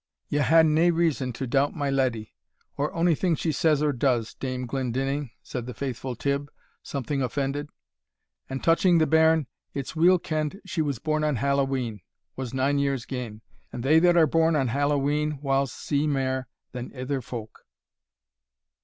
[0.29, 2.33] "Ye hae nae reason to doubt my leddy,
[2.75, 6.49] or ony thing she says or does, Dame Glendinning," said the faithful Tibb,
[6.81, 7.69] something offended;
[8.49, 9.45] "and touching the bairn,
[9.75, 11.99] it's weel kend she was born on Hallowe'en,
[12.35, 13.41] was nine years gane,
[13.71, 17.59] and they that are born on Hallowe'en whiles see mair than ither folk."